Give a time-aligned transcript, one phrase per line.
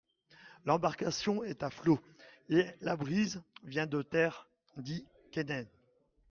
[0.65, 1.99] L'embarcation est à flot,
[2.49, 5.69] et la brise vient de terre, dit Keinec.